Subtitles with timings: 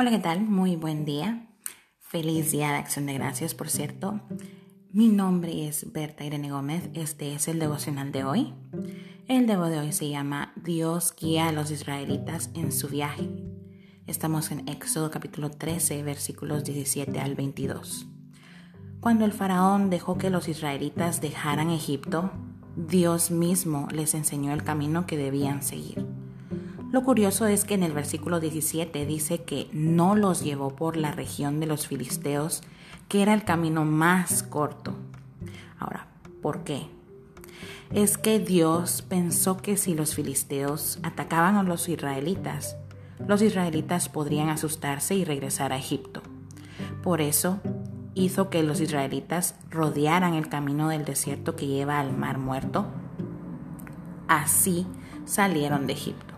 [0.00, 0.42] Hola, ¿qué tal?
[0.42, 1.48] Muy buen día.
[1.98, 4.20] Feliz día de acción de gracias, por cierto.
[4.92, 6.88] Mi nombre es Berta Irene Gómez.
[6.94, 8.54] Este es el devocional de hoy.
[9.26, 13.28] El devo de hoy se llama Dios guía a los israelitas en su viaje.
[14.06, 18.06] Estamos en Éxodo capítulo 13, versículos 17 al 22.
[19.00, 22.30] Cuando el faraón dejó que los israelitas dejaran Egipto,
[22.76, 26.06] Dios mismo les enseñó el camino que debían seguir.
[26.90, 31.12] Lo curioso es que en el versículo 17 dice que no los llevó por la
[31.12, 32.62] región de los filisteos,
[33.08, 34.94] que era el camino más corto.
[35.78, 36.06] Ahora,
[36.40, 36.86] ¿por qué?
[37.92, 42.76] Es que Dios pensó que si los filisteos atacaban a los israelitas,
[43.26, 46.22] los israelitas podrían asustarse y regresar a Egipto.
[47.02, 47.60] Por eso
[48.14, 52.86] hizo que los israelitas rodearan el camino del desierto que lleva al mar muerto.
[54.26, 54.86] Así
[55.26, 56.37] salieron de Egipto.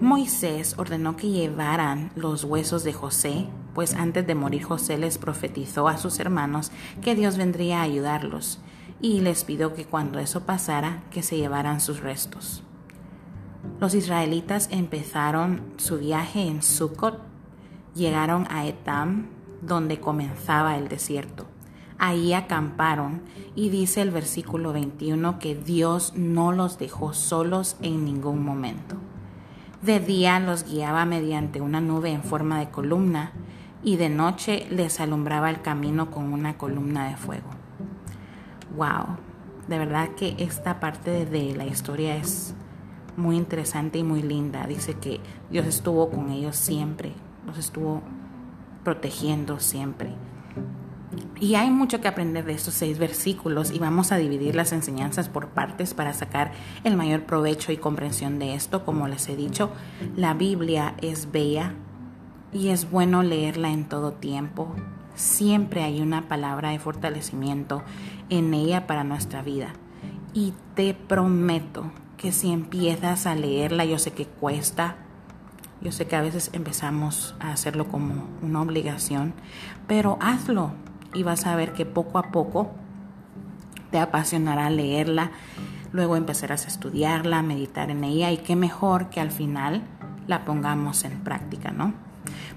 [0.00, 5.88] Moisés ordenó que llevaran los huesos de José, pues antes de morir José les profetizó
[5.88, 6.70] a sus hermanos
[7.00, 8.60] que Dios vendría a ayudarlos,
[9.00, 12.62] y les pidió que cuando eso pasara, que se llevaran sus restos.
[13.80, 17.18] Los israelitas empezaron su viaje en Sukkot,
[17.94, 19.28] llegaron a Etam,
[19.62, 21.46] donde comenzaba el desierto.
[21.98, 23.22] Ahí acamparon
[23.54, 28.96] y dice el versículo 21 que Dios no los dejó solos en ningún momento.
[29.80, 33.32] De día los guiaba mediante una nube en forma de columna
[33.82, 37.48] y de noche les alumbraba el camino con una columna de fuego.
[38.76, 39.16] Wow,
[39.68, 42.54] de verdad que esta parte de la historia es
[43.16, 44.66] muy interesante y muy linda.
[44.66, 47.12] Dice que Dios estuvo con ellos siempre,
[47.46, 48.02] los estuvo
[48.84, 50.10] protegiendo siempre.
[51.38, 55.28] Y hay mucho que aprender de estos seis versículos y vamos a dividir las enseñanzas
[55.28, 58.86] por partes para sacar el mayor provecho y comprensión de esto.
[58.86, 59.70] Como les he dicho,
[60.16, 61.74] la Biblia es bella
[62.52, 64.74] y es bueno leerla en todo tiempo.
[65.14, 67.82] Siempre hay una palabra de fortalecimiento
[68.30, 69.74] en ella para nuestra vida.
[70.32, 74.96] Y te prometo que si empiezas a leerla, yo sé que cuesta,
[75.82, 79.34] yo sé que a veces empezamos a hacerlo como una obligación,
[79.86, 80.72] pero hazlo
[81.14, 82.70] y vas a ver que poco a poco
[83.90, 85.30] te apasionará leerla,
[85.92, 89.82] luego empezarás a estudiarla, meditar en ella y qué mejor que al final
[90.26, 91.94] la pongamos en práctica, ¿no?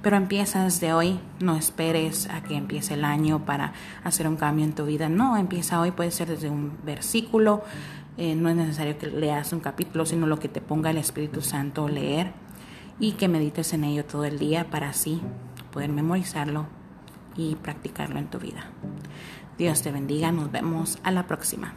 [0.01, 3.73] Pero empieza desde hoy, no esperes a que empiece el año para
[4.03, 7.63] hacer un cambio en tu vida, no, empieza hoy, puede ser desde un versículo,
[8.17, 11.41] eh, no es necesario que leas un capítulo, sino lo que te ponga el Espíritu
[11.41, 12.31] Santo leer
[12.99, 15.21] y que medites en ello todo el día para así
[15.71, 16.78] poder memorizarlo
[17.39, 18.65] y practicarlo en tu vida.
[19.57, 21.73] Dios te bendiga, nos vemos a la próxima.